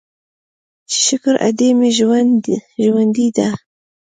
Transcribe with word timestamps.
چې 0.89 0.97
شکر 1.05 1.35
ادې 1.47 1.69
مې 1.77 1.89
ژوندۍ 2.85 3.27
ده. 3.37 3.47